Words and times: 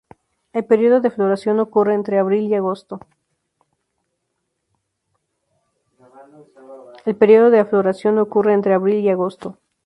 El 0.51 0.65
período 0.65 0.99
de 0.99 1.11
floración 1.11 1.59
ocurre 1.59 1.93
entre 1.93 2.17
abril 2.17 2.45
y 2.47 2.55
agosto. 2.55 2.99